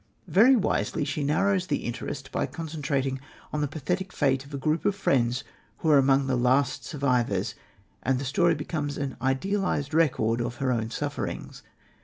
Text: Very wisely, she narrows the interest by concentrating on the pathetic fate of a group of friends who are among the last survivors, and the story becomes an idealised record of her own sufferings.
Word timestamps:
Very 0.27 0.55
wisely, 0.55 1.05
she 1.05 1.23
narrows 1.23 1.67
the 1.67 1.85
interest 1.85 2.31
by 2.31 2.47
concentrating 2.47 3.19
on 3.53 3.61
the 3.61 3.67
pathetic 3.67 4.11
fate 4.11 4.43
of 4.43 4.51
a 4.51 4.57
group 4.57 4.83
of 4.83 4.95
friends 4.95 5.43
who 5.77 5.91
are 5.91 5.99
among 5.99 6.25
the 6.25 6.35
last 6.35 6.83
survivors, 6.83 7.53
and 8.01 8.17
the 8.17 8.25
story 8.25 8.55
becomes 8.55 8.97
an 8.97 9.15
idealised 9.21 9.93
record 9.93 10.41
of 10.41 10.55
her 10.55 10.71
own 10.71 10.89
sufferings. 10.89 11.61